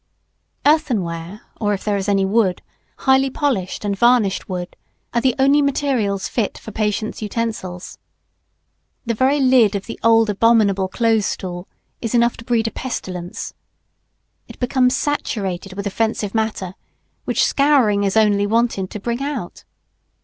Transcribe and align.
Earthenware, 0.65 1.41
or 1.59 1.75
if 1.75 1.83
there 1.85 1.95
is 1.95 2.09
any 2.09 2.25
wood, 2.25 2.63
highly 3.05 3.29
polished 3.29 3.85
and 3.85 3.95
varnished 3.95 4.49
wood, 4.49 4.75
are 5.13 5.21
the 5.21 5.35
only 5.37 5.61
materials 5.61 6.27
fit 6.27 6.57
for 6.57 6.71
patients' 6.71 7.21
utensils. 7.21 7.99
The 9.05 9.13
very 9.13 9.39
lid 9.39 9.75
of 9.75 9.85
the 9.85 9.99
old 10.03 10.27
abominable 10.31 10.87
close 10.87 11.27
stool 11.27 11.67
is 12.01 12.15
enough 12.15 12.35
to 12.37 12.43
breed 12.45 12.65
a 12.67 12.71
pestilence. 12.71 13.53
It 14.47 14.57
becomes 14.59 14.95
saturated 14.97 15.73
with 15.73 15.85
offensive 15.85 16.33
matter, 16.33 16.73
which 17.25 17.45
scouring 17.45 18.03
is 18.03 18.17
only 18.17 18.47
wanted 18.47 18.89
to 18.89 18.99
bring 18.99 19.21
out. 19.21 19.65